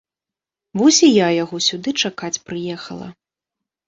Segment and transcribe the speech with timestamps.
[0.79, 3.07] Вось і я яго сюды чакаць прыехала.